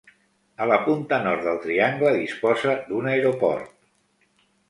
A 0.63 0.67
la 0.69 0.77
punta 0.85 1.19
nord 1.25 1.43
del 1.49 1.59
triangle 1.65 2.15
disposa 2.15 2.75
d'un 2.89 3.13
aeroport. 3.13 3.71